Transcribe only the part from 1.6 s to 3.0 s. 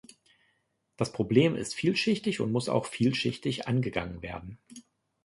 vielschichtig und muss auch